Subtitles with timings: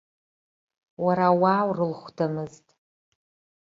[1.03, 2.65] Уара ауаа урылхәдамызт.